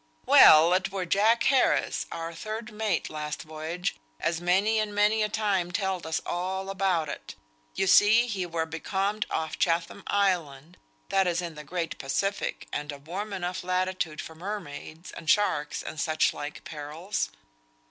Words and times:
"Well, 0.25 0.73
it 0.73 0.91
were 0.91 1.05
Jack 1.05 1.43
Harris, 1.43 2.07
our 2.11 2.33
third 2.33 2.71
mate 2.71 3.07
last 3.07 3.43
voyage, 3.43 3.97
as 4.19 4.41
many 4.41 4.79
and 4.79 4.95
many 4.95 5.21
a 5.21 5.29
time 5.29 5.71
telled 5.71 6.07
us 6.07 6.19
all 6.25 6.71
about 6.71 7.07
it. 7.07 7.35
You 7.75 7.85
see 7.85 8.25
he 8.25 8.47
were 8.47 8.65
becalmed 8.65 9.27
off 9.29 9.59
Chatham 9.59 10.01
Island 10.07 10.77
(that's 11.09 11.39
in 11.39 11.53
the 11.53 11.63
Great 11.63 11.99
Pacific, 11.99 12.67
and 12.73 12.91
a 12.91 12.97
warm 12.97 13.31
enough 13.31 13.63
latitude 13.63 14.21
for 14.21 14.33
mermaids, 14.33 15.11
and 15.11 15.29
sharks, 15.29 15.83
and 15.83 15.99
such 15.99 16.33
like 16.33 16.63
perils). 16.63 17.29